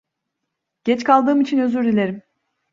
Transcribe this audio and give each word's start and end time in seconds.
Geç 0.83 1.03
kaldığım 1.03 1.41
için 1.41 1.59
özür 1.59 1.83
dilerim. 1.85 2.21